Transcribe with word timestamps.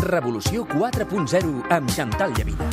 Revolució 0.00 0.62
4.0 0.64 1.66
amb 1.76 1.90
Xantal 1.92 2.32
Llavida. 2.32 2.68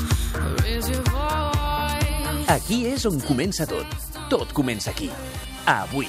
Aquí 2.47 2.85
és 2.87 3.03
on 3.09 3.19
comença 3.27 3.67
tot. 3.67 3.91
Tot 4.31 4.53
comença 4.55 4.93
aquí. 4.93 5.09
Avui. 5.67 6.07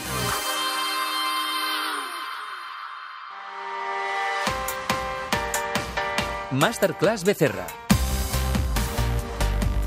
Masterclass 6.53 7.27
Becerra. 7.27 7.67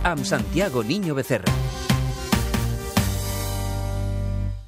Amb 0.03 0.25
Santiago 0.25 0.83
Niño 0.83 1.15
Becerra. 1.15 1.60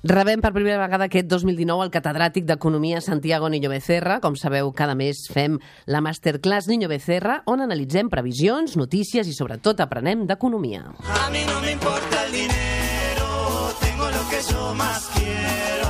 Rebem 0.03 0.41
per 0.43 0.49
primera 0.51 0.81
vegada 0.81 1.05
aquest 1.07 1.29
2019 1.31 1.85
el 1.85 1.91
catedràtic 1.93 2.43
d'Economia 2.43 2.99
Santiago 2.99 3.47
Niño 3.47 3.69
Becerra. 3.71 4.17
Com 4.19 4.35
sabeu, 4.35 4.73
cada 4.75 4.97
mes 4.99 5.21
fem 5.31 5.55
la 5.87 6.01
Masterclass 6.03 6.67
Niño 6.67 6.89
Becerra, 6.91 7.37
on 7.47 7.63
analitzem 7.63 8.09
previsions, 8.11 8.75
notícies 8.75 9.31
i 9.31 9.37
sobretot 9.37 9.79
aprenem 9.79 10.27
d'economia. 10.27 10.91
A 11.07 11.29
mí 11.31 11.47
no 11.47 11.61
me 11.61 11.71
importa 11.71 12.25
el 12.25 12.35
dinero, 12.35 13.71
tengo 13.79 14.11
lo 14.11 14.27
que 14.27 14.43
yo 14.51 14.75
más 14.75 15.09
quiero 15.15 15.82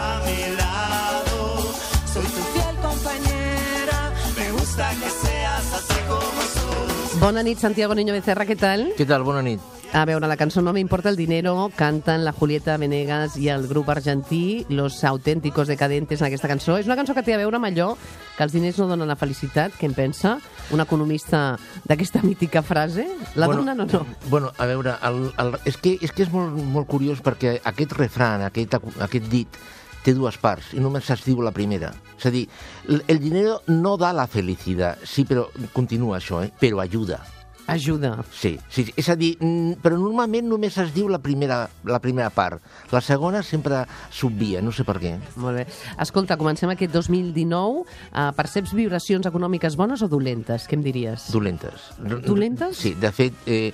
Bona 7.23 7.41
nit, 7.41 7.57
Santiago 7.57 7.95
Niño 7.95 8.11
Becerra, 8.11 8.43
què 8.43 8.57
tal? 8.59 8.81
Què 8.97 9.05
tal? 9.07 9.23
Bona 9.23 9.39
nit. 9.39 9.61
A 9.95 10.01
veure, 10.03 10.27
la 10.27 10.35
cançó 10.35 10.59
No 10.61 10.73
me 10.75 10.81
importa 10.81 11.07
el 11.07 11.15
dinero 11.15 11.71
canten 11.73 12.25
la 12.25 12.33
Julieta 12.33 12.75
Venegas 12.75 13.37
i 13.39 13.47
el 13.47 13.63
grup 13.69 13.87
argentí 13.93 14.65
Los 14.67 15.05
Auténticos 15.05 15.69
Decadentes 15.71 16.19
en 16.19 16.27
aquesta 16.27 16.49
cançó. 16.51 16.75
És 16.75 16.89
una 16.89 16.97
cançó 16.99 17.15
que 17.15 17.23
té 17.23 17.31
a 17.31 17.37
veure 17.39 17.55
amb 17.55 17.69
allò 17.69 17.93
que 18.35 18.43
els 18.43 18.51
diners 18.51 18.81
no 18.81 18.89
donen 18.89 19.07
la 19.07 19.15
felicitat, 19.15 19.71
què 19.79 19.87
en 19.87 19.95
pensa? 19.95 20.33
Un 20.75 20.83
economista 20.83 21.55
d'aquesta 21.87 22.25
mítica 22.27 22.59
frase? 22.59 23.07
La 23.39 23.47
bueno, 23.47 23.63
donen 23.63 23.85
o 23.85 23.87
no? 23.87 24.03
Bueno, 24.27 24.51
a 24.57 24.67
veure, 24.67 24.97
el, 25.07 25.21
el, 25.39 25.55
és, 25.63 25.79
que, 25.79 25.95
és 26.03 26.11
que 26.11 26.27
és 26.27 26.33
molt, 26.33 26.59
molt 26.75 26.91
curiós 26.91 27.23
perquè 27.23 27.55
aquest 27.63 27.95
refran, 28.01 28.43
aquest, 28.49 28.75
aquest 28.99 29.31
dit, 29.31 29.63
té 30.03 30.15
dues 30.17 30.37
parts 30.41 30.73
i 30.75 30.81
només 30.83 31.09
es 31.13 31.23
diu 31.25 31.41
la 31.43 31.53
primera. 31.55 31.93
És 32.17 32.27
a 32.27 32.33
dir, 32.33 32.47
el, 32.87 33.19
dinero 33.19 33.61
no 33.71 33.95
da 33.99 34.13
la 34.15 34.27
felicitat, 34.27 35.05
sí, 35.07 35.25
però 35.27 35.47
continua 35.73 36.19
això, 36.19 36.43
eh? 36.43 36.51
però 36.59 36.83
ajuda. 36.83 37.21
Ajuda. 37.65 38.17
Sí, 38.35 38.57
sí, 38.67 38.83
és 38.99 39.07
a 39.07 39.15
dir, 39.15 39.37
però 39.83 39.95
normalment 39.95 40.49
només 40.51 40.75
es 40.81 40.91
diu 40.95 41.07
la 41.07 41.21
primera, 41.23 41.61
la 41.87 41.99
primera 42.03 42.27
part. 42.33 42.59
La 42.91 42.99
segona 43.01 43.39
sempre 43.43 43.85
s'obvia, 44.11 44.59
no 44.61 44.73
sé 44.75 44.83
per 44.87 44.97
què. 44.99 45.13
Molt 45.39 45.61
bé. 45.61 45.65
Escolta, 46.03 46.35
comencem 46.39 46.73
aquest 46.73 46.91
2019. 46.91 47.85
Uh, 48.11 48.29
perceps 48.35 48.75
vibracions 48.75 49.29
econòmiques 49.31 49.79
bones 49.79 50.03
o 50.03 50.11
dolentes? 50.11 50.67
Què 50.67 50.75
em 50.75 50.83
diries? 50.83 51.29
Dolentes. 51.31 51.91
Dolentes? 52.27 52.83
Sí, 52.83 52.97
de 52.99 53.13
fet, 53.15 53.47
eh, 53.47 53.71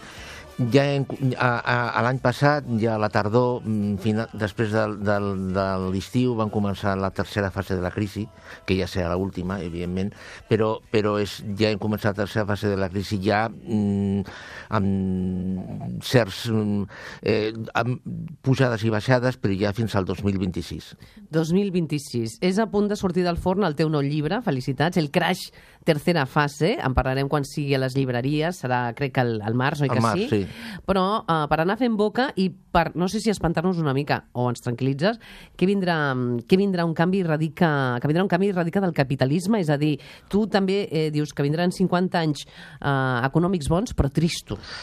ja 0.74 0.84
en, 0.94 1.06
a, 1.38 1.50
a, 1.64 1.76
a 1.96 2.02
l'any 2.04 2.20
passat, 2.24 2.68
ja 2.82 2.98
a 2.98 3.00
la 3.02 3.10
tardor, 3.14 3.62
mm, 3.64 3.96
final, 4.04 4.28
després 4.38 4.74
del, 4.76 4.98
del, 5.08 5.30
de 5.56 5.66
l'estiu, 5.94 6.36
van 6.38 6.52
començar 6.52 6.98
la 7.00 7.12
tercera 7.16 7.50
fase 7.56 7.78
de 7.78 7.84
la 7.86 7.94
crisi, 7.96 8.26
que 8.68 8.76
ja 8.80 8.88
serà 8.90 9.16
l'última, 9.16 9.60
evidentment, 9.64 10.12
però, 10.50 10.74
però 10.92 11.16
és, 11.22 11.40
ja 11.60 11.72
hem 11.72 11.80
començat 11.82 12.18
la 12.18 12.26
tercera 12.26 12.48
fase 12.50 12.74
de 12.74 12.80
la 12.80 12.90
crisi 12.92 13.22
ja 13.24 13.46
mm, 13.50 14.36
amb 14.76 16.04
certs 16.06 16.46
mm, 16.52 16.84
eh, 17.24 17.54
amb 17.80 18.04
pujades 18.46 18.84
i 18.84 18.94
baixades, 18.94 19.40
però 19.40 19.56
ja 19.56 19.74
fins 19.78 19.96
al 19.96 20.08
2026. 20.10 20.92
2026. 21.32 22.40
És 22.46 22.60
a 22.60 22.68
punt 22.72 22.92
de 22.92 23.00
sortir 23.00 23.24
del 23.24 23.40
forn 23.40 23.64
el 23.68 23.78
teu 23.80 23.92
nou 23.92 24.04
llibre, 24.04 24.42
felicitats, 24.46 25.00
el 25.00 25.12
Crash 25.14 25.50
tercera 25.90 26.28
fase, 26.30 26.76
en 26.78 26.94
parlarem 26.94 27.30
quan 27.32 27.46
sigui 27.48 27.74
a 27.74 27.82
les 27.82 27.96
llibreries, 27.98 28.62
serà 28.64 28.82
crec 28.98 29.16
que 29.18 29.24
al, 29.24 29.40
al 29.46 29.58
març, 29.58 29.82
oi 29.86 29.92
que 29.92 30.04
març, 30.04 30.28
sí? 30.30 30.44
sí. 30.46 30.80
Però 30.86 31.06
uh, 31.24 31.42
per 31.50 31.60
anar 31.64 31.80
fent 31.82 31.98
boca 31.98 32.30
i 32.38 32.50
per, 32.50 32.92
no 33.00 33.10
sé 33.10 33.22
si 33.24 33.34
espantar-nos 33.34 33.82
una 33.82 33.96
mica 33.98 34.22
o 34.38 34.48
ens 34.52 34.62
tranquil·litzes, 34.66 35.20
que 35.58 35.70
vindrà, 35.70 35.98
que 36.46 36.62
vindrà 36.62 36.86
un 36.86 36.96
canvi 36.98 37.24
radica, 37.26 37.72
que 38.00 38.12
vindrà 38.12 38.26
un 38.26 38.32
canvi 38.32 38.54
radica 38.54 38.84
del 38.86 38.94
capitalisme, 38.94 39.64
és 39.64 39.74
a 39.74 39.80
dir, 39.82 39.96
tu 40.30 40.46
també 40.52 40.84
eh, 40.86 41.10
dius 41.14 41.34
que 41.34 41.46
vindran 41.46 41.74
50 41.74 42.22
anys 42.22 42.46
eh, 42.46 42.96
econòmics 43.26 43.72
bons, 43.72 43.98
però 43.98 44.14
tristos. 44.14 44.80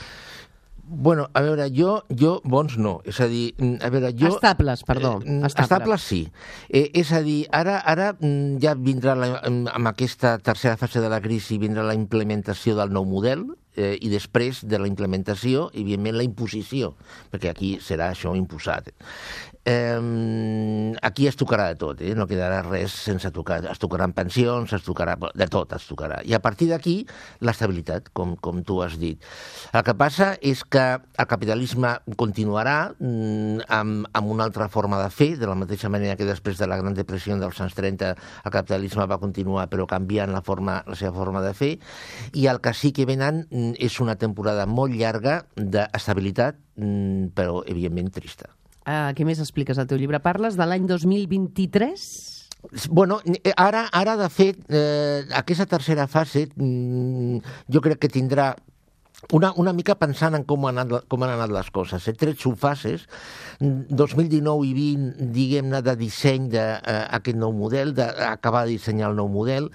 Bueno, 0.89 1.29
a 1.35 1.41
veure, 1.43 1.67
jo, 1.75 1.97
jo 2.15 2.37
bons 2.47 2.77
no. 2.79 3.01
És 3.05 3.19
a 3.21 3.27
dir, 3.27 3.57
mm, 3.59 3.81
a 3.83 3.91
veure, 3.91 4.13
jo... 4.15 4.31
Estables, 4.31 4.85
perdó. 4.87 5.17
Eh, 5.19 5.41
estables. 5.49 5.65
estables 5.65 6.07
sí. 6.07 6.21
Eh, 6.69 6.91
és 6.95 7.11
a 7.11 7.25
dir, 7.27 7.41
ara, 7.51 7.81
ara 7.83 8.13
mm, 8.15 8.61
ja 8.63 8.77
vindrà, 8.79 9.17
la, 9.19 9.33
mm, 9.41 9.73
amb 9.75 9.91
aquesta 9.91 10.37
tercera 10.39 10.79
fase 10.79 11.03
de 11.03 11.11
la 11.11 11.19
crisi, 11.25 11.59
vindrà 11.59 11.83
la 11.83 11.97
implementació 11.99 12.77
del 12.79 12.95
nou 12.95 13.05
model, 13.09 13.49
eh, 13.75 13.97
i 14.01 14.13
després 14.13 14.63
de 14.63 14.79
la 14.79 14.87
implementació, 14.87 15.69
evidentment, 15.75 16.17
la 16.17 16.27
imposició, 16.27 16.95
perquè 17.33 17.51
aquí 17.51 17.77
serà 17.83 18.13
això 18.15 18.37
imposat. 18.39 18.95
Eh, 19.69 20.95
aquí 21.03 21.27
es 21.27 21.35
tocarà 21.35 21.67
de 21.73 21.75
tot, 21.75 22.01
eh? 22.01 22.13
no 22.15 22.29
quedarà 22.31 22.61
res 22.63 22.93
sense 23.03 23.33
tocar. 23.35 23.59
Es 23.67 23.81
tocaran 23.83 24.13
pensions, 24.15 24.71
es 24.77 24.85
tocarà 24.87 25.17
de 25.19 25.49
tot, 25.51 25.73
es 25.75 25.89
tocarà. 25.89 26.21
I 26.23 26.37
a 26.37 26.41
partir 26.43 26.69
d'aquí, 26.71 27.01
l'estabilitat, 27.43 28.13
com, 28.15 28.37
com 28.39 28.61
tu 28.63 28.79
has 28.85 28.95
dit. 29.01 29.25
El 29.75 29.83
que 29.83 29.97
passa 29.99 30.29
és 30.39 30.63
que 30.63 30.85
el 31.03 31.27
capitalisme 31.27 31.97
continuarà 32.15 32.77
mm, 32.95 33.67
amb, 33.75 34.07
amb 34.15 34.31
una 34.37 34.47
altra 34.47 34.69
forma 34.71 35.01
de 35.03 35.09
fer, 35.11 35.33
de 35.41 35.51
la 35.51 35.57
mateixa 35.59 35.91
manera 35.91 36.15
que 36.15 36.29
després 36.29 36.63
de 36.63 36.69
la 36.71 36.79
Gran 36.79 36.95
Depressió 36.95 37.35
dels 37.41 37.59
anys 37.65 37.75
30 37.75 38.13
el 38.15 38.55
capitalisme 38.55 39.09
va 39.11 39.19
continuar 39.19 39.67
però 39.73 39.89
canviant 39.91 40.31
la, 40.31 40.45
forma, 40.47 40.77
la 40.87 40.95
seva 40.95 41.17
forma 41.17 41.43
de 41.43 41.51
fer, 41.59 41.73
i 42.39 42.47
el 42.47 42.63
que 42.63 42.71
sí 42.71 42.93
que 42.95 43.09
venen 43.09 43.49
mm, 43.51 43.75
és 43.83 43.99
una 43.99 44.15
temporada 44.15 44.69
molt 44.71 44.95
llarga 44.95 45.41
d'estabilitat, 45.59 46.63
mm, 46.79 47.35
però 47.35 47.65
evidentment 47.67 48.15
trista. 48.15 48.53
Uh, 48.87 49.11
què 49.19 49.25
més 49.27 49.43
expliques 49.43 49.83
al 49.83 49.91
teu 49.91 49.99
llibre? 49.99 50.23
Parles 50.23 50.55
de 50.55 50.63
l'any 50.63 50.87
2023? 50.87 52.37
Bueno, 52.91 53.21
eh, 53.27 53.53
ara, 53.57 53.89
ara 53.93 54.17
de 54.17 54.29
fet, 54.31 54.59
eh, 54.69 55.27
aquesta 55.35 55.67
tercera 55.67 56.07
fase 56.11 56.49
mm, 56.55 57.39
jo 57.71 57.83
crec 57.83 58.01
que 58.03 58.11
tindrà 58.11 58.55
una, 59.33 59.53
una 59.57 59.73
mica 59.73 59.95
pensant 59.99 60.35
en 60.37 60.45
com 60.47 60.67
han 60.69 60.79
anat, 60.83 61.07
com 61.11 61.23
han 61.25 61.33
anat 61.35 61.51
les 61.55 61.71
coses. 61.75 62.07
He 62.07 62.15
tret 62.19 62.39
subfases, 62.43 63.07
2019 63.61 64.67
i 64.69 64.73
20, 64.77 65.31
diguem-ne, 65.35 65.81
de 65.83 65.95
disseny 65.99 66.51
d'aquest 66.53 67.35
eh, 67.35 67.41
nou 67.41 67.55
model, 67.57 67.95
d'acabar 67.97 68.67
de 68.67 68.77
dissenyar 68.77 69.11
el 69.11 69.19
nou 69.19 69.29
model, 69.33 69.71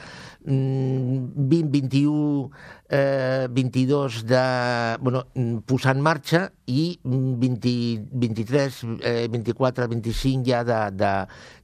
2021, 0.46 2.50
eh, 2.92 3.48
22 3.50 4.26
de 4.26 4.98
bueno, 5.00 5.26
posar 5.66 5.96
en 5.96 6.02
marxa 6.04 6.52
i 6.68 7.00
20, 7.04 8.08
23, 8.12 8.84
eh, 9.02 9.28
24, 9.32 9.88
25 9.88 10.44
ja 10.46 10.62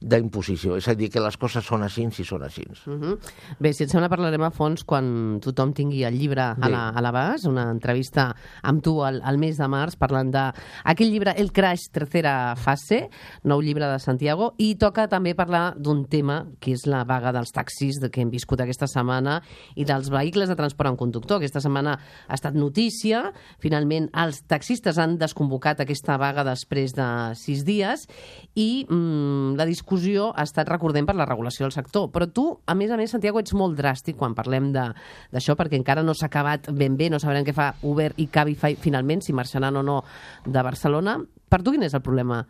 d'imposició. 0.00 0.78
És 0.80 0.88
a 0.88 0.94
dir, 0.96 1.10
que 1.12 1.20
les 1.20 1.36
coses 1.36 1.64
són 1.64 1.84
així 1.84 2.06
si 2.12 2.24
són 2.24 2.42
així. 2.42 2.64
Uh 2.86 2.94
-huh. 2.94 3.18
Bé, 3.58 3.72
si 3.72 3.84
et 3.84 3.90
sembla 3.90 4.08
parlarem 4.08 4.42
a 4.42 4.50
fons 4.50 4.84
quan 4.84 5.40
tothom 5.40 5.72
tingui 5.72 6.04
el 6.04 6.18
llibre 6.18 6.42
a 6.42 6.68
la, 6.68 6.88
a 6.88 7.00
l'abast, 7.00 7.46
una 7.46 7.70
entrevista 7.70 8.34
amb 8.62 8.82
tu 8.82 9.02
al, 9.04 9.20
al 9.22 9.38
mes 9.38 9.56
de 9.56 9.68
març 9.68 9.96
parlant 9.96 10.30
d'aquell 10.30 11.10
llibre 11.10 11.34
El 11.36 11.52
Crash 11.52 11.90
Tercera 11.92 12.54
Fase, 12.56 13.08
nou 13.44 13.60
llibre 13.60 13.86
de 13.86 13.98
Santiago, 13.98 14.54
i 14.58 14.76
toca 14.76 15.08
també 15.08 15.34
parlar 15.34 15.74
d'un 15.76 16.06
tema 16.06 16.46
que 16.58 16.72
és 16.72 16.86
la 16.86 17.04
vaga 17.04 17.32
dels 17.32 17.52
taxis 17.52 18.00
de 18.00 18.10
que 18.10 18.20
hem 18.20 18.30
viscut 18.30 18.60
aquesta 18.60 18.86
setmana 18.86 19.42
i 19.74 19.84
dels 19.84 20.08
vehicles 20.08 20.48
de 20.48 20.56
transport 20.56 20.90
en 20.90 20.96
conductor. 21.18 21.38
Aquesta 21.38 21.60
setmana 21.60 21.96
ha 21.98 22.36
estat 22.36 22.54
notícia. 22.54 23.32
Finalment, 23.62 24.08
els 24.16 24.42
taxistes 24.48 24.98
han 24.98 25.18
desconvocat 25.18 25.82
aquesta 25.82 26.18
vaga 26.20 26.44
després 26.46 26.94
de 26.96 27.08
sis 27.38 27.64
dies 27.66 28.06
i 28.54 28.86
mm, 28.88 29.58
la 29.58 29.66
discussió 29.68 30.30
ha 30.34 30.46
estat, 30.46 30.68
recordem, 30.70 31.06
per 31.06 31.16
la 31.18 31.26
regulació 31.26 31.66
del 31.66 31.74
sector. 31.74 32.08
Però 32.14 32.28
tu, 32.30 32.46
a 32.66 32.76
més 32.78 32.92
a 32.92 33.00
més, 33.00 33.10
Santiago, 33.10 33.42
ets 33.42 33.56
molt 33.58 33.78
dràstic 33.78 34.18
quan 34.18 34.36
parlem 34.38 34.70
d'això, 34.72 35.58
perquè 35.58 35.78
encara 35.78 36.06
no 36.06 36.14
s'ha 36.14 36.30
acabat 36.30 36.70
ben 36.72 36.96
bé, 36.96 37.10
no 37.10 37.20
sabrem 37.22 37.46
què 37.46 37.56
fa 37.56 37.72
Uber 37.82 38.12
i 38.16 38.28
Cabify 38.32 38.78
finalment, 38.78 39.24
si 39.24 39.36
marxaran 39.36 39.76
o 39.76 39.84
no 39.84 40.02
de 40.46 40.62
Barcelona. 40.62 41.18
Per 41.48 41.62
tu 41.64 41.72
quin 41.74 41.86
és 41.86 41.96
el 41.96 42.04
problema? 42.04 42.44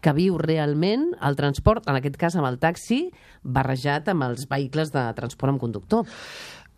que 0.00 0.14
viu 0.16 0.38
realment 0.40 1.10
el 1.24 1.36
transport, 1.36 1.86
en 1.88 1.98
aquest 1.98 2.16
cas 2.20 2.36
amb 2.38 2.48
el 2.48 2.58
taxi, 2.60 3.02
barrejat 3.44 4.08
amb 4.12 4.24
els 4.30 4.46
vehicles 4.48 4.92
de 4.94 5.04
transport 5.16 5.54
amb 5.54 5.62
conductor. 5.62 6.08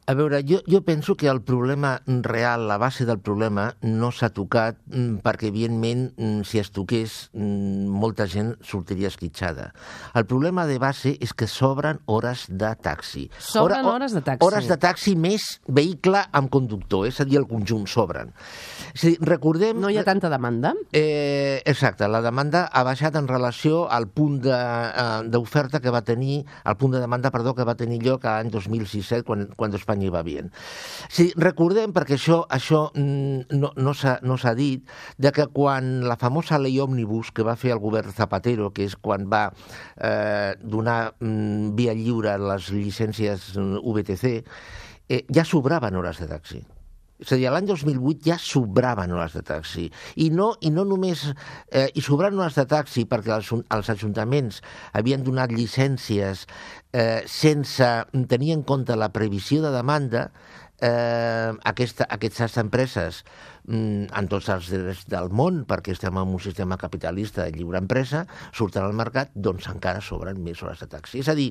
A 0.04 0.14
veure, 0.18 0.40
jo, 0.42 0.58
jo 0.66 0.80
penso 0.82 1.14
que 1.14 1.28
el 1.30 1.42
problema 1.46 2.02
real, 2.06 2.66
la 2.66 2.76
base 2.76 3.04
del 3.06 3.20
problema, 3.22 3.76
no 3.86 4.08
s'ha 4.10 4.32
tocat 4.34 4.80
mm, 4.90 5.20
perquè, 5.22 5.46
evidentment, 5.52 6.08
mm, 6.18 6.40
si 6.42 6.58
es 6.58 6.72
toqués, 6.74 7.28
mm, 7.32 7.86
molta 7.86 8.26
gent 8.26 8.56
sortiria 8.66 9.06
esquitxada. 9.12 9.68
El 10.18 10.26
problema 10.26 10.64
de 10.66 10.80
base 10.82 11.12
és 11.22 11.30
que 11.32 11.46
sobren 11.46 12.00
hores 12.10 12.48
de 12.50 12.72
taxi. 12.82 13.28
Sobren 13.38 13.84
Hora- 13.86 13.94
hores 13.94 14.16
de 14.16 14.22
taxi. 14.26 14.42
Hores 14.44 14.66
de 14.66 14.76
taxi 14.82 15.14
més 15.14 15.46
vehicle 15.68 16.24
amb 16.32 16.50
conductor, 16.50 17.06
és 17.06 17.20
a 17.22 17.24
dir, 17.24 17.38
el 17.38 17.46
conjunt 17.46 17.86
sobren. 17.86 18.34
És 18.94 19.04
a 19.04 19.06
dir, 19.12 19.18
recordem... 19.22 19.78
No 19.78 19.88
hi 19.88 20.00
ha 20.02 20.04
tanta 20.04 20.28
demanda? 20.28 20.74
Eh, 20.90 21.62
exacte, 21.64 22.08
la 22.10 22.20
demanda 22.26 22.64
ha 22.66 22.82
baixat 22.82 23.14
en 23.22 23.30
relació 23.30 23.86
al 23.88 24.08
punt 24.10 24.40
de, 24.42 24.50
eh, 24.50 25.22
d'oferta 25.30 25.78
que 25.78 25.94
va 25.94 26.02
tenir, 26.02 26.42
al 26.64 26.76
punt 26.76 26.90
de 26.98 26.98
demanda, 26.98 27.30
perdó, 27.30 27.54
que 27.54 27.62
va 27.62 27.78
tenir 27.78 28.02
lloc 28.02 28.26
l'any 28.26 28.50
2017, 28.50 29.22
quan, 29.22 29.46
quan 29.54 29.70
Espanya 29.72 29.91
Espanya 29.92 30.08
hi 30.08 30.12
va 30.12 30.22
bien. 30.24 30.50
Sí, 31.12 31.32
recordem, 31.36 31.92
perquè 31.92 32.16
això, 32.16 32.42
això 32.48 32.86
mm, 32.96 33.58
no, 33.60 33.72
no 33.76 33.92
s'ha 33.94 34.18
no 34.24 34.38
dit, 34.56 34.88
de 35.18 35.32
que 35.32 35.46
quan 35.52 36.06
la 36.08 36.16
famosa 36.16 36.58
llei 36.58 36.80
òmnibus 36.80 37.32
que 37.32 37.44
va 37.44 37.56
fer 37.56 37.72
el 37.72 37.82
govern 37.82 38.12
Zapatero, 38.12 38.72
que 38.72 38.86
és 38.88 38.96
quan 38.96 39.28
va 39.28 39.50
eh, 39.96 40.54
donar 40.62 41.14
mm, 41.20 41.74
via 41.76 41.92
lliure 41.94 42.38
les 42.40 42.70
llicències 42.72 43.52
mm, 43.56 43.82
VTC, 43.84 44.44
eh, 45.08 45.24
ja 45.28 45.44
sobraven 45.44 45.96
hores 45.96 46.20
de 46.22 46.28
taxi. 46.28 46.62
És 47.22 47.30
a 47.30 47.38
dir, 47.38 47.48
l'any 47.54 47.68
2008 47.68 48.26
ja 48.26 48.36
sobraven 48.42 49.12
hores 49.14 49.36
de 49.38 49.44
taxi. 49.46 49.86
I 50.24 50.28
no, 50.34 50.52
i 50.60 50.72
no 50.74 50.84
només... 50.88 51.28
Eh, 51.70 51.88
I 51.94 52.02
sobraven 52.02 52.40
hores 52.42 52.58
de 52.58 52.66
taxi 52.70 53.04
perquè 53.08 53.36
els, 53.36 53.52
els 53.54 53.92
ajuntaments 53.94 54.58
havien 54.98 55.22
donat 55.22 55.54
llicències 55.54 56.46
eh, 56.92 57.22
sense 57.30 57.92
tenir 58.28 58.56
en 58.56 58.66
compte 58.66 58.96
la 58.98 59.12
previsió 59.14 59.62
de 59.62 59.70
demanda, 59.74 60.30
eh, 60.82 61.52
aquesta, 61.70 62.06
aquestes 62.10 62.56
empreses 62.60 63.22
mm, 63.68 64.10
en 64.18 64.28
tots 64.30 64.48
els 64.52 64.68
drets 64.72 65.04
del 65.10 65.30
món, 65.30 65.62
perquè 65.68 65.94
estem 65.94 66.18
en 66.18 66.34
un 66.34 66.42
sistema 66.42 66.78
capitalista 66.80 67.46
de 67.46 67.54
lliure 67.54 67.78
empresa, 67.78 68.24
surten 68.50 68.82
al 68.82 68.96
mercat, 68.98 69.30
doncs 69.34 69.68
encara 69.70 70.02
sobren 70.02 70.40
més 70.42 70.62
hores 70.62 70.82
de 70.82 70.88
taxi. 70.90 71.20
És 71.22 71.30
a 71.30 71.36
dir, 71.38 71.50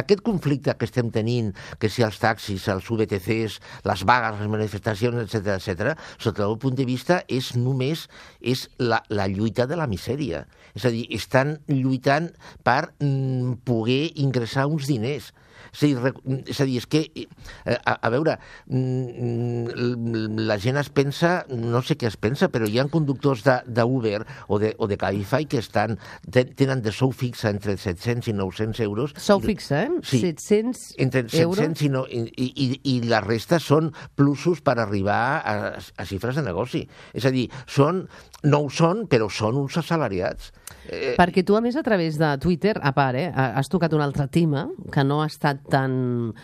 aquest 0.00 0.24
conflicte 0.26 0.74
que 0.78 0.88
estem 0.88 1.12
tenint, 1.12 1.52
que 1.78 1.92
si 1.92 2.04
els 2.06 2.18
taxis, 2.22 2.68
els 2.72 2.88
VTCs, 2.88 3.58
les 3.90 4.06
vagues, 4.08 4.40
les 4.40 4.52
manifestacions, 4.56 5.20
etc 5.26 5.58
etc, 5.58 5.92
sota 6.18 6.48
el 6.48 6.56
punt 6.62 6.78
de 6.78 6.88
vista 6.88 7.20
és 7.28 7.52
només 7.58 8.06
és 8.40 8.66
la, 8.80 9.02
la 9.12 9.28
lluita 9.28 9.68
de 9.68 9.76
la 9.76 9.88
misèria. 9.90 10.46
És 10.74 10.86
a 10.86 10.94
dir, 10.94 11.04
estan 11.12 11.58
lluitant 11.68 12.30
per 12.64 12.94
mm, 13.02 13.60
poder 13.68 14.02
ingressar 14.22 14.68
uns 14.70 14.88
diners. 14.88 15.32
És 15.72 15.82
a 15.82 15.86
dir, 15.86 16.12
és 16.46 16.60
a 16.60 16.66
dir, 16.68 16.78
és 16.80 16.86
que, 16.90 17.04
eh, 17.14 17.76
a, 17.78 17.96
a 18.00 18.10
veure, 18.12 18.36
mm, 18.66 20.44
la 20.48 20.58
gent 20.62 20.80
es 20.80 20.90
pensa, 20.94 21.44
no 21.50 21.82
sé 21.82 21.96
què 22.00 22.08
es 22.10 22.16
pensa, 22.20 22.50
però 22.52 22.68
hi 22.68 22.78
ha 22.80 22.86
conductors 22.90 23.44
d'Uber 23.44 24.24
o 24.48 24.58
de, 24.62 24.74
o 24.78 24.88
de 24.90 24.98
Cabify 25.00 25.46
que 25.50 25.60
estan, 25.62 25.98
tenen 26.30 26.82
de 26.82 26.92
sou 26.94 27.12
fixa 27.12 27.50
entre 27.50 27.76
700 27.76 28.30
i 28.30 28.36
900 28.36 28.80
euros. 28.86 29.14
Sou 29.20 29.40
fixa, 29.42 29.84
eh? 29.84 29.90
Sí. 30.02 30.20
700 30.20 30.94
entre 30.98 31.24
700 31.28 31.42
euros? 31.44 31.82
i, 31.82 31.90
no, 31.92 32.04
i, 32.06 32.50
i, 32.50 32.68
i 32.94 32.96
la 33.08 33.22
resta 33.24 33.60
són 33.62 33.90
plusos 34.16 34.62
per 34.64 34.78
arribar 34.78 35.22
a, 35.40 35.56
a 35.78 36.08
xifres 36.08 36.38
de 36.38 36.44
negoci. 36.46 36.84
És 37.16 37.26
a 37.26 37.34
dir, 37.34 37.48
són, 37.70 38.04
no 38.46 38.64
ho 38.64 38.70
són, 38.72 39.06
però 39.10 39.28
són 39.32 39.58
uns 39.60 39.78
assalariats. 39.80 40.52
Eh, 40.86 41.14
Perquè 41.18 41.42
tu, 41.46 41.56
a 41.56 41.60
més, 41.64 41.76
a 41.76 41.82
través 41.86 42.16
de 42.20 42.30
Twitter, 42.42 42.76
a 42.80 42.92
part, 42.96 43.18
eh, 43.18 43.30
has 43.34 43.68
tocat 43.72 43.92
un 43.96 44.04
altre 44.04 44.26
tema 44.30 44.68
que 44.92 45.04
no 45.04 45.20
estat 45.24 45.49
tan, 45.54 46.34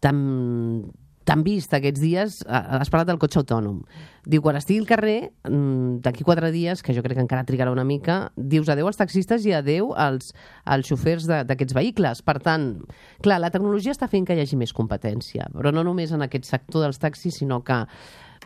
tan, 0.00 0.18
tan 1.24 1.42
vist 1.44 1.72
aquests 1.74 2.00
dies, 2.00 2.40
has 2.46 2.90
parlat 2.92 3.08
del 3.08 3.20
cotxe 3.20 3.40
autònom. 3.40 3.80
Diu, 4.24 4.40
quan 4.44 4.56
estigui 4.56 4.80
al 4.80 4.88
carrer, 4.88 5.32
mm, 5.44 6.00
d'aquí 6.04 6.24
quatre 6.24 6.50
dies, 6.52 6.82
que 6.82 6.94
jo 6.94 7.02
crec 7.02 7.16
que 7.16 7.24
encara 7.24 7.44
trigarà 7.44 7.72
una 7.72 7.84
mica, 7.84 8.32
dius 8.36 8.68
adeu 8.68 8.86
als 8.86 8.96
taxistes 8.96 9.44
i 9.44 9.52
adeu 9.52 9.92
als, 9.96 10.32
als 10.64 10.88
xofers 10.88 11.26
d'aquests 11.26 11.74
vehicles. 11.74 12.22
Per 12.22 12.38
tant, 12.40 12.84
clar, 13.20 13.40
la 13.40 13.50
tecnologia 13.50 13.92
està 13.92 14.08
fent 14.08 14.24
que 14.24 14.34
hi 14.34 14.40
hagi 14.40 14.56
més 14.56 14.72
competència, 14.72 15.48
però 15.52 15.72
no 15.72 15.84
només 15.84 16.12
en 16.12 16.22
aquest 16.22 16.44
sector 16.44 16.82
dels 16.82 16.98
taxis, 16.98 17.36
sinó 17.40 17.62
que 17.64 17.84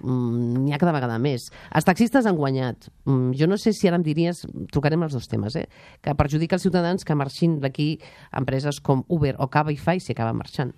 mm, 0.03 0.65
n'hi 0.65 0.73
ha 0.73 0.79
cada 0.79 0.93
vegada 0.93 1.19
més. 1.19 1.51
Els 1.75 1.85
taxistes 1.85 2.27
han 2.27 2.37
guanyat. 2.37 2.91
Mm, 3.05 3.33
jo 3.39 3.47
no 3.47 3.57
sé 3.57 3.73
si 3.73 3.89
ara 3.89 3.97
em 3.97 4.07
diries, 4.07 4.47
trucarem 4.73 5.03
els 5.03 5.15
dos 5.15 5.29
temes, 5.29 5.57
eh? 5.57 5.69
que 6.01 6.15
perjudica 6.15 6.57
els 6.57 6.63
ciutadans 6.63 7.05
que 7.05 7.15
marxin 7.15 7.61
d'aquí 7.61 8.01
empreses 8.33 8.81
com 8.81 9.05
Uber 9.09 9.37
o 9.39 9.49
Cabify 9.49 10.01
si 10.01 10.13
acaben 10.13 10.37
marxant. 10.37 10.75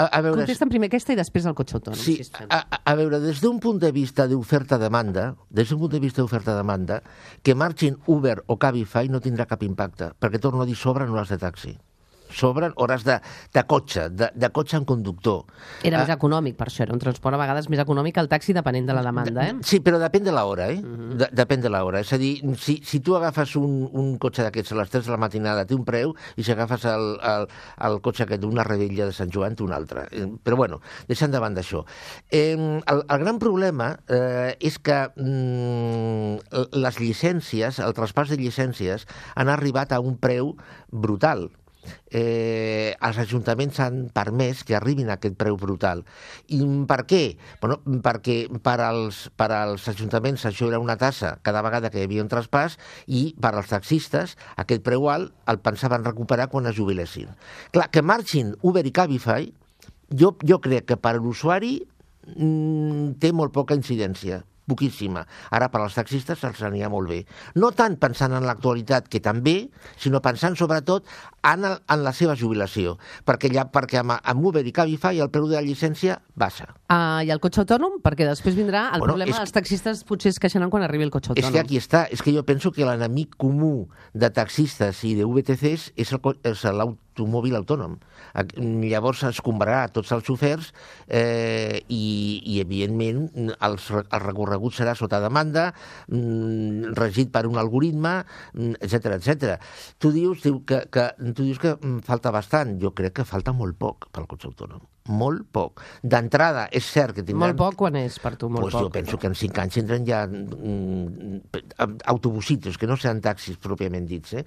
A, 0.00 0.06
a 0.06 0.20
veure, 0.24 0.38
Contesta'm 0.40 0.70
primer 0.72 0.88
aquesta 0.88 1.12
i 1.12 1.18
després 1.18 1.44
el 1.50 1.54
cotxe 1.58 1.76
autònom. 1.76 1.98
Sí, 2.00 2.14
si 2.24 2.32
a, 2.48 2.60
a- 2.78 2.94
veure, 2.96 3.18
des 3.20 3.42
d'un 3.42 3.58
punt 3.60 3.80
de 3.82 3.90
vista 3.92 4.24
d'oferta-demanda, 4.30 5.34
des 5.50 5.68
d'un 5.68 5.80
punt 5.82 5.92
de 5.92 6.00
vista 6.00 6.22
d'oferta-demanda, 6.22 7.02
que 7.44 7.54
marxin 7.54 7.98
Uber 8.06 8.38
o 8.46 8.56
Cabify 8.56 9.10
no 9.12 9.20
tindrà 9.20 9.46
cap 9.50 9.62
impacte, 9.66 10.12
perquè 10.20 10.40
torno 10.40 10.62
a 10.64 10.66
dir, 10.68 10.76
sobren 10.78 11.10
hores 11.12 11.28
de 11.28 11.38
taxi. 11.42 11.76
Sobren 12.30 12.72
hores 12.76 13.04
de, 13.04 13.18
de 13.54 13.62
cotxe, 13.68 14.08
de, 14.10 14.30
de 14.34 14.50
cotxe 14.54 14.76
en 14.78 14.84
conductor. 14.88 15.44
Era 15.82 15.98
Ah, 16.00 16.04
més 16.06 16.12
econòmic, 16.14 16.56
per 16.56 16.68
això. 16.70 16.84
Era 16.86 16.94
un 16.94 17.00
transport 17.02 17.34
a 17.36 17.40
vegades 17.42 17.68
més 17.68 17.80
econòmic 17.82 18.14
que 18.16 18.20
el 18.24 18.28
taxi, 18.30 18.54
depenent 18.56 18.86
de 18.88 18.94
la 18.96 19.02
demanda, 19.04 19.44
eh? 19.48 19.54
Sí, 19.66 19.80
però 19.84 19.98
depèn 20.00 20.24
de 20.24 20.32
l'hora, 20.32 20.70
eh? 20.72 20.78
de, 20.80 21.28
depèn 21.36 21.60
de 21.60 21.68
l'hora. 21.72 22.00
És 22.00 22.12
a 22.14 22.18
dir, 22.20 22.32
si, 22.58 22.78
si 22.86 23.00
tu 23.04 23.16
agafes 23.18 23.56
un, 23.60 23.88
un 23.92 24.14
cotxe 24.22 24.42
d'aquests 24.46 24.72
a 24.72 24.78
les 24.80 24.90
3 24.94 25.04
de 25.06 25.12
la 25.12 25.18
matinada 25.20 25.66
té 25.68 25.74
un 25.76 25.84
preu 25.84 26.14
i 26.36 26.42
si 26.46 26.52
agafes 26.54 26.84
el, 26.88 27.18
el, 27.20 27.46
el 27.90 28.00
cotxe 28.00 28.24
aquest 28.24 28.40
d'una 28.42 28.64
rebella 28.64 29.06
de 29.10 29.12
Sant 29.16 29.30
Joan 29.34 29.56
té 29.58 29.64
un 29.66 29.72
altre. 29.76 30.06
Eh, 30.12 30.26
Però 30.44 30.56
bueno, 30.56 30.80
deixant 31.10 31.30
davant 31.34 31.54
d'això. 31.56 31.84
Eh, 32.30 32.54
el, 32.56 33.02
el 33.06 33.20
gran 33.26 33.38
problema 33.42 33.92
eh, 34.08 34.56
és 34.60 34.78
que 34.78 35.00
mm, 35.16 36.74
les 36.80 37.00
llicències, 37.00 37.78
el 37.82 37.94
traspàs 37.96 38.30
de 38.32 38.38
llicències, 38.40 39.06
han 39.36 39.48
arribat 39.52 39.92
a 39.92 40.00
un 40.00 40.16
preu 40.20 40.54
brutal 40.90 41.48
eh, 42.10 42.96
els 43.00 43.20
ajuntaments 43.22 43.80
han 43.80 44.00
permès 44.14 44.64
que 44.66 44.76
arribin 44.76 45.10
a 45.10 45.16
aquest 45.18 45.36
preu 45.40 45.56
brutal. 45.60 46.02
I 46.52 46.60
per 46.88 47.02
què? 47.10 47.22
Bueno, 47.62 47.80
perquè 48.04 48.42
per 48.62 48.78
als, 48.84 49.22
per 49.36 49.50
als 49.56 49.86
ajuntaments 49.92 50.46
això 50.48 50.68
era 50.70 50.82
una 50.82 50.98
tassa 51.00 51.36
cada 51.46 51.62
vegada 51.66 51.90
que 51.90 52.02
hi 52.02 52.08
havia 52.08 52.24
un 52.24 52.32
traspàs 52.32 52.78
i 53.06 53.30
per 53.40 53.54
als 53.54 53.72
taxistes 53.72 54.36
aquest 54.60 54.84
preu 54.86 55.08
alt 55.10 55.32
el 55.50 55.60
pensaven 55.64 56.04
recuperar 56.06 56.50
quan 56.52 56.68
es 56.70 56.76
jubilessin. 56.76 57.30
Clar, 57.72 57.90
que 57.90 58.02
marxin 58.02 58.54
Uber 58.62 58.84
i 58.86 58.92
Cabify, 58.94 59.50
jo, 60.10 60.34
jo 60.46 60.60
crec 60.62 60.90
que 60.90 60.98
per 61.00 61.16
l'usuari 61.18 61.78
mm, 62.36 63.18
té 63.22 63.32
molt 63.32 63.54
poca 63.54 63.78
incidència 63.78 64.42
poquíssima. 64.70 65.26
Ara, 65.50 65.68
per 65.74 65.82
als 65.82 65.98
taxistes 65.98 66.38
se'ls 66.40 66.62
anirà 66.70 66.88
molt 66.92 67.10
bé. 67.10 67.24
No 67.58 67.72
tant 67.76 67.98
pensant 68.00 68.32
en 68.38 68.46
l'actualitat, 68.46 69.10
que 69.10 69.20
també, 69.20 69.56
sinó 69.98 70.22
pensant 70.24 70.54
sobretot 70.58 71.04
en, 71.42 71.64
el, 71.66 71.78
en 71.90 72.04
la 72.06 72.12
seva 72.16 72.36
jubilació, 72.38 72.96
perquè, 73.26 73.50
ja, 73.52 73.66
perquè 73.72 74.00
amb, 74.04 74.14
amb 74.22 74.46
Uber 74.50 74.62
i 74.68 74.72
Cabify 74.76 75.18
el 75.24 75.30
preu 75.34 75.48
de 75.50 75.58
la 75.58 75.64
llicència 75.66 76.20
baixa. 76.38 76.68
Ah, 76.92 77.22
I 77.24 77.30
el 77.34 77.40
cotxe 77.42 77.62
autònom? 77.64 77.98
Perquè 78.04 78.26
després 78.28 78.56
vindrà 78.58 78.86
el 78.94 79.00
Bueno, 79.02 79.14
problema 79.14 79.34
és 79.34 79.42
dels 79.42 79.54
taxistes 79.56 80.04
potser 80.08 80.32
es 80.34 80.40
queixaran 80.42 80.70
quan 80.72 80.84
arribi 80.86 81.04
el 81.08 81.10
cotxe 81.14 81.32
És 81.34 81.44
autònom. 81.44 81.54
que 81.54 81.60
aquí 81.66 81.78
està, 81.80 82.06
és 82.12 82.22
que 82.22 82.32
jo 82.34 82.44
penso 82.48 82.72
que 82.72 82.84
l'enemic 82.86 83.36
comú 83.40 83.88
de 84.14 84.30
taxistes 84.30 85.02
i 85.04 85.14
de 85.18 85.24
VTCs 85.28 85.92
és 85.96 86.12
el 86.14 86.94
és 87.20 87.26
l'automòbil 87.26 87.56
autònom. 87.56 87.98
Llavors 88.90 89.24
es 89.28 89.40
comprarà 89.44 89.84
a 89.84 89.90
tots 89.92 90.12
els 90.12 90.24
xofers 90.24 90.72
eh, 91.08 91.82
i, 91.88 92.40
i, 92.44 92.60
evidentment, 92.60 93.28
els, 93.60 93.90
el 93.90 94.20
recorregut 94.24 94.74
serà 94.74 94.94
sota 94.94 95.20
demanda, 95.20 95.72
mm, 96.08 96.94
regit 96.96 97.30
per 97.32 97.46
un 97.46 97.58
algoritme, 97.58 98.24
etc 98.80 99.16
etc. 99.18 99.58
Tu 99.98 100.12
dius 100.12 100.42
diu, 100.42 100.62
que, 100.64 100.86
que, 100.90 101.10
tu 101.34 101.44
dius 101.44 101.58
que 101.58 101.76
mm, 101.76 102.00
falta 102.06 102.30
bastant. 102.30 102.78
Jo 102.80 102.94
crec 102.94 103.20
que 103.20 103.28
falta 103.28 103.52
molt 103.52 103.76
poc 103.78 104.08
pel 104.12 104.26
cotxe 104.30 104.48
autònom. 104.50 104.80
Molt 105.08 105.46
poc. 105.48 105.80
D'entrada, 106.04 106.66
és 106.76 106.84
cert 106.84 107.16
que 107.16 107.22
tindran... 107.24 107.48
Molt 107.48 107.58
poc 107.58 107.78
quan 107.80 107.96
és 107.96 108.18
per 108.20 108.34
tu, 108.36 108.50
molt 108.52 108.66
pues 108.66 108.74
poc. 108.76 108.84
jo 108.84 108.92
penso 108.92 109.18
que 109.18 109.30
en 109.30 109.36
cinc 109.38 109.58
anys 109.62 109.78
tindran 109.78 110.04
ja 110.06 110.20
mm, 110.28 111.96
autobusitos, 112.12 112.76
que 112.76 112.86
no 112.86 112.98
seran 113.00 113.22
taxis 113.24 113.56
pròpiament 113.56 114.04
dits, 114.06 114.36
eh? 114.36 114.44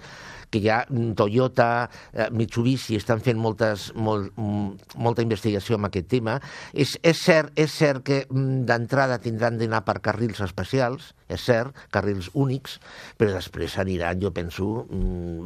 que 0.53 0.61
ja 0.61 0.83
mm, 0.85 1.15
Toyota, 1.17 1.89
eh, 2.13 2.29
Mitsubishi 2.29 2.99
estan 2.99 3.23
fent 3.25 3.41
moltes, 3.41 3.89
molt, 3.97 4.29
mm, 4.37 4.93
molta 5.01 5.25
investigació 5.25 5.79
en 5.79 5.89
aquest 5.89 6.07
tema. 6.13 6.37
És, 6.71 6.99
és, 7.01 7.17
cert, 7.17 7.49
és 7.57 7.73
cert 7.73 8.05
que 8.05 8.21
mm, 8.27 8.63
d'entrada 8.69 9.17
tindran 9.23 9.57
d'anar 9.57 9.81
per 9.87 9.97
carrils 10.05 10.43
especials, 10.45 11.11
és 11.33 11.41
cert, 11.41 11.73
carrils 11.91 12.29
únics, 12.37 12.77
però 13.17 13.33
després 13.33 13.79
aniran, 13.81 14.21
jo 14.21 14.29
penso, 14.35 14.85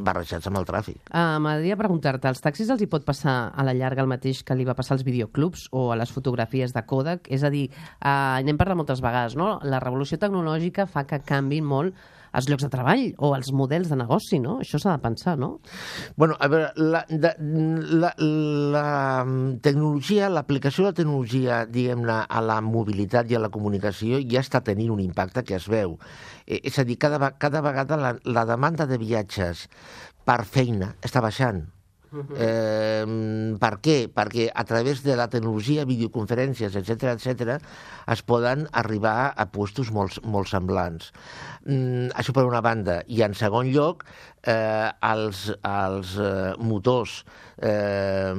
barrejats 0.04 0.50
amb 0.50 0.60
el 0.60 0.68
tràfic. 0.68 1.00
Uh, 1.08 1.40
M'agradaria 1.40 1.78
preguntar-te, 1.80 2.28
als 2.28 2.44
taxis 2.44 2.68
els 2.68 2.84
hi 2.84 2.90
pot 2.92 3.08
passar 3.08 3.38
a 3.56 3.64
la 3.64 3.72
llarga 3.72 4.04
el 4.04 4.10
mateix 4.10 4.44
que 4.44 4.56
li 4.58 4.68
va 4.68 4.76
passar 4.76 4.97
als 4.98 5.06
videoclubs 5.06 5.68
o 5.70 5.88
a 5.94 5.96
les 5.96 6.12
fotografies 6.12 6.74
de 6.74 6.84
Kodak? 6.84 7.30
És 7.30 7.46
a 7.46 7.52
dir, 7.54 7.68
uh, 8.02 8.42
n'hem 8.44 8.58
parlat 8.58 8.78
moltes 8.82 9.02
vegades, 9.04 9.38
no? 9.38 9.56
La 9.62 9.80
revolució 9.82 10.18
tecnològica 10.20 10.88
fa 10.90 11.06
que 11.08 11.22
canvin 11.24 11.66
molt 11.66 11.96
els 12.36 12.48
llocs 12.48 12.64
de 12.66 12.70
treball 12.72 13.04
o 13.24 13.32
els 13.36 13.50
models 13.56 13.88
de 13.92 13.98
negoci, 13.98 14.40
no? 14.42 14.58
Això 14.62 14.80
s'ha 14.80 14.96
de 14.96 15.02
pensar, 15.04 15.36
no? 15.40 15.58
Bueno, 16.16 16.36
a 16.38 16.48
veure, 16.50 16.72
la, 16.76 17.04
de, 17.08 17.32
la, 17.38 18.12
la 18.74 18.88
tecnologia, 19.64 20.28
l'aplicació 20.32 20.84
de 20.84 20.90
la 20.90 20.98
tecnologia, 21.00 21.62
diguem-ne, 21.66 22.20
a 22.28 22.44
la 22.44 22.60
mobilitat 22.64 23.30
i 23.32 23.38
a 23.38 23.42
la 23.44 23.52
comunicació 23.54 24.20
ja 24.20 24.44
està 24.44 24.62
tenint 24.66 24.92
un 24.94 25.02
impacte 25.04 25.44
que 25.46 25.56
es 25.58 25.70
veu. 25.70 25.96
Eh, 26.46 26.60
és 26.62 26.78
a 26.78 26.84
dir, 26.88 26.98
cada, 27.00 27.32
cada 27.38 27.64
vegada 27.64 28.00
la, 28.00 28.14
la 28.24 28.46
demanda 28.48 28.88
de 28.88 29.00
viatges 29.00 29.66
per 30.28 30.42
feina 30.44 30.94
està 31.04 31.24
baixant 31.24 31.64
Eh, 32.36 33.04
per 33.60 33.72
què? 33.84 33.96
Perquè 34.12 34.48
a 34.54 34.64
través 34.68 35.02
de 35.04 35.16
la 35.18 35.28
tecnologia, 35.28 35.84
videoconferències, 35.88 36.76
etc 36.80 37.12
etc, 37.14 37.58
es 38.08 38.22
poden 38.24 38.66
arribar 38.72 39.32
a 39.36 39.46
puestos 39.52 39.90
molt, 39.92 40.20
molt 40.24 40.48
semblants. 40.48 41.12
Mm, 41.66 42.08
això 42.16 42.32
per 42.32 42.46
una 42.48 42.62
banda. 42.64 43.02
I 43.06 43.22
en 43.26 43.36
segon 43.38 43.68
lloc, 43.74 44.04
eh, 44.42 44.88
els, 45.10 45.48
els 45.62 46.14
eh, 46.16 46.54
motors 46.64 47.24
eh, 47.60 48.32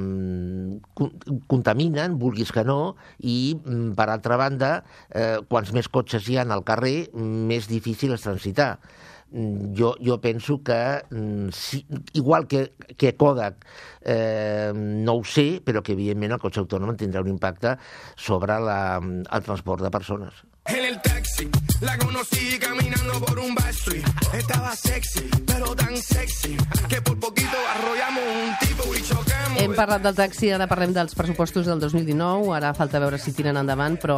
con- 0.94 1.14
contaminen, 1.46 2.18
vulguis 2.18 2.50
que 2.52 2.64
no, 2.66 2.96
i 3.22 3.54
mm, 3.54 3.92
per 3.98 4.08
altra 4.10 4.38
banda, 4.40 4.72
eh, 5.10 5.38
quants 5.48 5.72
més 5.76 5.88
cotxes 5.88 6.26
hi 6.28 6.40
ha 6.40 6.48
al 6.48 6.64
carrer, 6.66 7.10
més 7.14 7.68
difícil 7.70 8.16
és 8.16 8.26
transitar. 8.26 8.74
Mm, 9.30 9.74
Jo, 9.78 9.94
jo 10.02 10.20
penso 10.20 10.60
que, 10.62 11.02
mm, 11.10 11.48
si, 11.52 11.86
igual 12.14 12.48
que, 12.48 12.72
que 12.96 13.14
Kodak, 13.14 13.64
eh, 14.02 14.72
no 14.74 15.14
ho 15.14 15.24
sé, 15.24 15.60
però 15.64 15.82
que 15.82 15.92
evidentment 15.94 16.34
el 16.34 16.40
cotxe 16.42 16.60
autònom 16.64 16.96
tindrà 16.98 17.22
un 17.22 17.30
impacte 17.30 17.76
sobre 18.16 18.58
la, 18.58 18.98
el 18.98 19.42
transport 19.46 19.82
de 19.86 19.90
persones. 19.90 20.34
En 20.66 20.84
el 20.84 21.00
taxi, 21.00 21.48
la 21.80 21.96
conocí 21.98 22.58
caminando 22.58 23.20
por 23.24 23.38
un 23.38 23.54
backstreet. 23.54 24.04
Estaba 24.34 24.74
sexy, 24.76 25.28
pero 25.46 25.74
tan 25.74 25.96
sexy 25.96 26.56
que 26.88 27.00
por 27.00 27.18
poquito 27.18 27.56
arrollamos 27.74 28.24
un. 28.24 28.39
Hem 29.60 29.74
parlat 29.76 30.00
del 30.00 30.14
taxi, 30.16 30.48
ara 30.54 30.64
parlem 30.64 30.94
dels 30.96 31.12
pressupostos 31.12 31.66
del 31.68 31.80
2019. 31.82 32.48
Ara 32.56 32.70
falta 32.72 33.00
veure 33.02 33.18
si 33.20 33.34
tiren 33.36 33.58
endavant, 33.60 33.98
però 34.00 34.16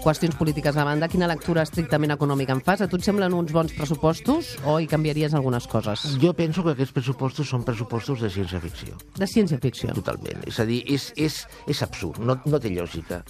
qüestions 0.00 0.38
polítiques 0.38 0.76
a 0.76 0.86
banda. 0.88 1.08
Quina 1.12 1.28
lectura 1.28 1.66
estrictament 1.66 2.14
econòmica 2.14 2.56
en 2.56 2.62
fas? 2.64 2.80
A 2.80 2.88
tu 2.88 2.96
et 2.96 3.04
semblen 3.04 3.36
uns 3.36 3.52
bons 3.52 3.74
pressupostos 3.76 4.54
o 4.64 4.78
hi 4.80 4.88
canviaries 4.88 5.36
algunes 5.36 5.68
coses? 5.68 6.06
Jo 6.22 6.32
penso 6.38 6.64
que 6.64 6.72
aquests 6.72 6.96
pressupostos 6.96 7.52
són 7.52 7.66
pressupostos 7.68 8.24
de 8.24 8.32
ciència-ficció. 8.32 8.96
De 9.20 9.28
ciència-ficció. 9.28 9.92
Totalment. 10.00 10.40
És 10.48 10.62
a 10.64 10.68
dir, 10.68 10.80
és, 10.88 11.10
és, 11.20 11.42
és 11.68 11.84
absurd, 11.84 12.22
no, 12.24 12.40
no 12.48 12.62
té 12.62 12.72
lògica. 12.72 13.20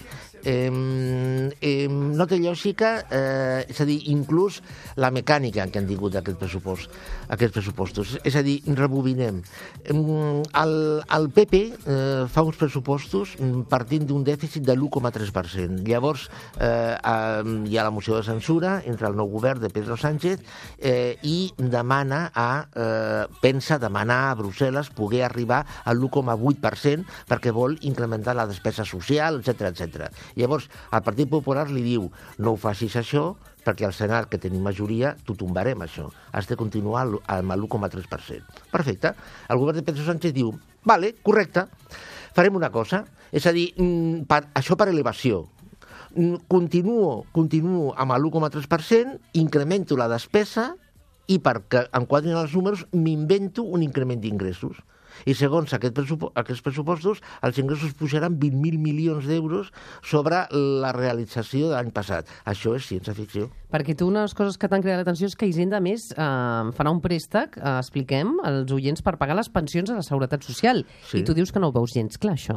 Eh, 0.44 1.50
eh, 1.60 1.88
no 1.88 2.26
té 2.28 2.38
lògica, 2.38 2.92
eh, 3.10 3.66
és 3.68 3.80
a 3.80 3.86
dir, 3.88 3.98
inclús 4.12 4.60
la 4.96 5.10
mecànica 5.14 5.66
que 5.66 5.80
han 5.80 5.88
tingut 5.88 6.16
aquest 6.18 6.38
pressupost, 6.38 6.90
aquests 7.28 7.54
pressupostos. 7.56 8.16
És 8.24 8.36
a 8.36 8.42
dir, 8.42 8.60
rebobinem. 8.78 9.42
El, 9.88 10.74
el 11.02 11.28
PP 11.34 11.62
eh, 11.86 12.24
fa 12.30 12.44
uns 12.46 12.58
pressupostos 12.60 13.36
partint 13.68 14.06
d'un 14.08 14.24
dèficit 14.26 14.64
de 14.64 14.74
l'1,3%. 14.76 15.82
Llavors, 15.88 16.28
eh, 16.60 16.96
hi 16.98 17.78
ha 17.78 17.86
la 17.86 17.94
moció 17.94 18.16
de 18.16 18.24
censura 18.26 18.78
entre 18.86 19.08
el 19.08 19.16
nou 19.18 19.30
govern 19.30 19.60
de 19.62 19.70
Pedro 19.72 19.96
Sánchez 19.96 20.40
eh, 20.78 21.16
i 21.22 21.52
demana 21.58 22.28
a, 22.34 22.50
eh, 22.72 23.24
pensa 23.42 23.78
demanar 23.78 24.20
a 24.30 24.36
Brussel·les 24.38 24.90
poder 24.94 25.24
arribar 25.26 25.64
al 25.84 26.00
1,8% 26.02 27.26
perquè 27.28 27.52
vol 27.54 27.78
incrementar 27.88 28.36
la 28.36 28.46
despesa 28.48 28.84
social, 28.88 29.40
etc 29.40 29.72
etc. 29.72 30.08
Llavors, 30.38 30.68
el 30.94 31.04
Partit 31.04 31.28
Popular 31.30 31.66
li 31.70 31.82
diu 31.84 32.08
no 32.38 32.54
ho 32.54 32.60
facis 32.60 32.96
això 33.00 33.32
perquè 33.66 33.84
al 33.84 33.92
Senat, 33.92 34.30
que 34.30 34.40
tenim 34.40 34.62
majoria, 34.64 35.12
t'ho 35.26 35.36
tombarem, 35.36 35.82
això. 35.84 36.06
Has 36.32 36.48
de 36.48 36.56
continuar 36.56 37.04
amb 37.04 37.52
l'1,3%. 37.52 38.64
Perfecte. 38.72 39.12
El 39.50 39.60
govern 39.60 39.76
de 39.76 39.84
Pedro 39.84 40.06
Sánchez 40.06 40.32
diu, 40.32 40.54
vale, 40.88 41.12
correcte, 41.26 41.66
farem 42.32 42.56
una 42.56 42.72
cosa, 42.72 43.02
és 43.28 43.44
a 43.44 43.52
dir, 43.52 43.74
mm, 43.76 44.24
per, 44.30 44.46
això 44.56 44.78
per 44.78 44.88
elevació, 44.88 45.44
Mm, 46.16 46.48
continuo, 46.48 47.26
continuo 47.32 47.92
amb 47.92 48.16
l'1,3%, 48.16 49.18
incremento 49.36 49.96
la 49.96 50.08
despesa 50.08 50.72
i 51.28 51.36
perquè 51.38 51.84
em 51.92 52.06
quadrin 52.08 52.38
els 52.40 52.54
números 52.56 52.86
m'invento 52.96 53.62
un 53.62 53.84
increment 53.84 54.20
d'ingressos. 54.22 54.80
I 55.26 55.34
segons 55.38 55.72
aquest 55.74 55.94
pressupo 55.96 56.32
aquests 56.38 56.64
pressupostos, 56.64 57.22
els 57.42 57.58
ingressos 57.58 57.94
pujaran 57.98 58.38
20.000 58.40 58.82
milions 58.82 59.28
d'euros 59.28 59.72
sobre 60.02 60.44
la 60.52 60.92
realització 60.96 61.68
de 61.68 61.76
l'any 61.76 61.92
passat. 61.94 62.28
Això 62.48 62.74
és 62.76 62.86
ciència-ficció. 62.88 63.48
Perquè 63.68 63.92
tu 63.98 64.06
una 64.08 64.22
de 64.22 64.28
les 64.28 64.34
coses 64.36 64.56
que 64.56 64.68
t'han 64.70 64.80
cridat 64.80 65.02
l'atenció 65.02 65.28
és 65.28 65.34
que 65.36 65.46
Hisenda, 65.48 65.76
a 65.76 65.84
més, 65.84 66.08
eh, 66.12 66.16
farà 66.76 66.90
un 66.90 67.02
préstec, 67.04 67.58
eh, 67.58 67.74
expliquem, 67.76 68.38
als 68.48 68.72
oients 68.72 69.02
per 69.04 69.18
pagar 69.20 69.36
les 69.36 69.50
pensions 69.52 69.90
a 69.90 69.98
la 69.98 70.04
Seguretat 70.06 70.42
Social. 70.42 70.86
Sí. 71.04 71.18
I 71.20 71.24
tu 71.24 71.34
dius 71.36 71.52
que 71.52 71.60
no 71.60 71.68
ho 71.68 71.72
veus 71.72 71.92
gens 71.92 72.16
clar, 72.16 72.34
això. 72.34 72.56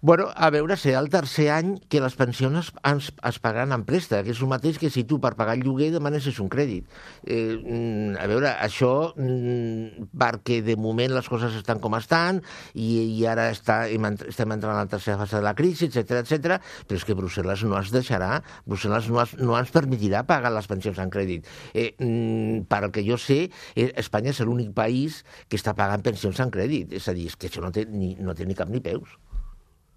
Bueno, 0.00 0.28
a 0.34 0.50
veure, 0.50 0.76
serà 0.76 1.00
el 1.00 1.10
tercer 1.10 1.50
any 1.50 1.80
que 1.88 2.00
les 2.00 2.14
pensions 2.14 2.58
es, 2.60 2.72
es, 2.92 3.10
es 3.10 3.38
pagaran 3.42 3.72
en 3.74 3.84
préstec. 3.84 4.28
És 4.30 4.40
el 4.40 4.48
mateix 4.52 4.78
que 4.78 4.90
si 4.90 5.02
tu 5.02 5.18
per 5.18 5.34
pagar 5.34 5.56
el 5.56 5.64
lloguer 5.66 5.90
demanessis 5.90 6.38
un 6.38 6.48
crèdit. 6.48 6.86
Eh, 7.26 7.56
mm, 7.56 8.16
a 8.22 8.26
veure, 8.30 8.54
això 8.62 8.92
mm, 9.16 10.12
perquè 10.14 10.60
de 10.62 10.76
moment 10.78 11.10
les 11.16 11.28
coses 11.28 11.58
estan 11.58 11.75
com 11.82 11.96
estan 11.98 12.40
i, 12.74 12.88
i 13.18 13.26
ara 13.28 13.48
està, 13.54 13.84
hem 13.92 14.08
estem 14.14 14.54
entrant 14.54 14.74
a 14.74 14.84
la 14.84 14.90
tercera 14.90 15.18
fase 15.22 15.38
de 15.38 15.44
la 15.46 15.54
crisi, 15.58 15.88
etc 15.90 16.22
etc. 16.22 16.58
però 16.88 17.00
és 17.00 17.06
que 17.06 17.16
Brussel·les 17.18 17.64
no 17.68 17.78
es 17.80 17.92
deixarà, 17.94 18.40
Brussel·les 18.66 19.10
no, 19.12 19.20
es, 19.22 19.36
no 19.40 19.56
ens 19.58 19.72
permetirà 19.74 20.24
pagar 20.28 20.52
les 20.54 20.68
pensions 20.70 20.98
en 21.02 21.12
crèdit. 21.12 21.46
Eh, 21.74 21.92
mm, 21.98 22.66
per 22.70 22.82
el 22.86 22.92
que 22.94 23.04
jo 23.06 23.18
sé, 23.20 23.46
eh, 23.74 23.90
Espanya 23.96 24.34
és 24.34 24.42
l'únic 24.44 24.72
país 24.76 25.22
que 25.48 25.58
està 25.60 25.76
pagant 25.76 26.04
pensions 26.04 26.40
en 26.42 26.52
crèdit. 26.52 26.92
És 26.96 27.08
a 27.08 27.16
dir, 27.16 27.28
és 27.30 27.36
que 27.36 27.50
això 27.50 27.64
no 27.64 27.72
té 27.74 27.86
ni, 27.90 28.14
no 28.20 28.34
té 28.36 28.46
ni 28.46 28.56
cap 28.58 28.70
ni 28.72 28.82
peus. 28.84 29.16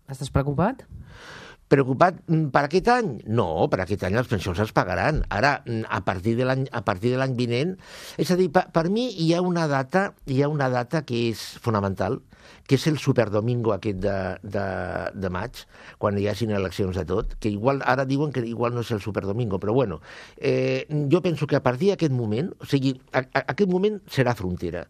Estàs 0.10 0.32
preocupat? 0.34 0.86
Preocupat 1.70 2.24
mm, 2.26 2.48
per 2.54 2.64
aquest 2.66 2.88
any? 2.90 3.10
No, 3.30 3.68
per 3.70 3.84
aquest 3.84 4.08
any 4.08 4.16
les 4.18 4.30
pensions 4.30 4.58
es 4.64 4.74
pagaran. 4.74 5.22
Ara, 5.30 5.60
mm, 5.68 5.86
a 5.86 6.02
partir 6.08 6.34
de 6.40 6.48
l'any 6.50 6.66
a 6.74 6.82
partir 6.86 7.14
de 7.14 7.20
l'any 7.22 7.36
vinent... 7.38 7.76
És 8.18 8.32
a 8.34 8.38
dir, 8.40 8.50
per, 8.56 8.66
per 8.74 8.88
mi 8.90 9.06
hi 9.22 9.30
ha 9.36 9.44
una 9.46 9.68
data 9.70 10.10
hi 10.26 10.42
ha 10.42 10.50
una 10.50 10.72
data 10.74 11.04
que 11.06 11.28
és 11.30 11.44
fonamental, 11.62 12.18
que 12.70 12.78
és 12.78 12.86
el 12.86 13.00
superdomingo 13.02 13.74
aquest 13.74 13.98
de, 14.04 14.16
de, 14.46 14.66
de 15.18 15.30
maig, 15.34 15.64
quan 15.98 16.20
hi 16.22 16.28
hagin 16.30 16.54
eleccions 16.54 17.00
de 17.00 17.06
tot, 17.10 17.34
que 17.42 17.50
igual 17.50 17.82
ara 17.82 18.06
diuen 18.06 18.30
que 18.36 18.44
igual 18.46 18.76
no 18.78 18.84
és 18.86 18.92
el 18.94 19.02
superdomingo, 19.02 19.58
però 19.58 19.74
bueno, 19.74 20.04
eh, 20.38 20.86
jo 21.10 21.24
penso 21.26 21.48
que 21.50 21.58
a 21.58 21.64
partir 21.66 21.90
d'aquest 21.90 22.14
moment, 22.14 22.54
o 22.62 22.70
sigui, 22.70 22.94
a, 23.10 23.26
a, 23.26 23.42
aquest 23.56 23.74
moment 23.74 23.98
serà 24.06 24.36
frontera. 24.38 24.86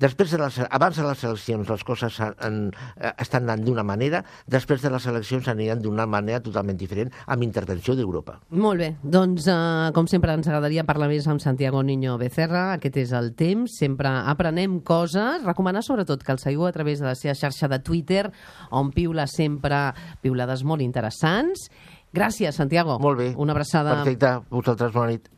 Després 0.00 0.32
de 0.32 0.40
les, 0.40 0.58
abans 0.64 0.96
de 0.96 1.04
les 1.04 1.22
eleccions 1.28 1.70
les 1.70 1.84
coses 1.84 2.18
en, 2.24 2.34
en, 2.42 2.58
eh, 2.96 3.12
estan 3.22 3.46
anant 3.46 3.62
d'una 3.62 3.84
manera, 3.86 4.24
després 4.50 4.82
de 4.82 4.90
les 4.90 5.06
eleccions 5.06 5.46
aniran 5.52 5.82
d'una 5.84 6.08
manera 6.10 6.42
totalment 6.42 6.78
diferent, 6.80 7.12
amb 7.30 7.46
intervenció 7.46 7.94
d'Europa. 7.94 8.40
Molt 8.50 8.82
bé, 8.82 8.90
doncs 9.04 9.46
uh, 9.46 9.92
com 9.94 10.10
sempre 10.10 10.34
ens 10.34 10.48
agradaria 10.48 10.86
parlar 10.88 11.10
més 11.12 11.28
amb 11.30 11.38
Santiago 11.44 11.84
Niño 11.86 12.16
Becerra, 12.18 12.72
aquest 12.80 12.98
és 13.04 13.14
el 13.14 13.34
temps, 13.38 13.76
sempre 13.78 14.10
aprenem 14.32 14.80
coses, 14.82 15.44
recomanar 15.46 15.84
sobretot 15.86 16.24
que 16.26 16.34
el 16.34 16.42
seguiu 16.42 16.66
a 16.66 16.72
través 16.74 16.98
de 16.98 17.06
la 17.06 17.14
seva 17.20 17.36
xarxa 17.38 17.68
de 17.70 17.80
Twitter, 17.84 18.24
on 18.70 18.90
piula 18.94 19.26
sempre 19.30 19.90
piulades 20.22 20.64
molt 20.64 20.82
interessants. 20.84 21.68
Gràcies, 22.12 22.56
Santiago. 22.56 22.98
Molt 22.98 23.20
bé. 23.20 23.28
Una 23.38 23.54
abraçada. 23.54 24.00
Perfecte. 24.00 24.32
Vosaltres, 24.50 24.92
bona 24.96 25.14
nit. 25.14 25.30